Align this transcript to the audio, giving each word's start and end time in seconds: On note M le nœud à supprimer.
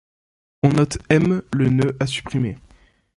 On 0.63 0.69
note 0.69 0.97
M 1.11 1.43
le 1.53 1.69
nœud 1.69 1.95
à 1.99 2.07
supprimer. 2.07 2.57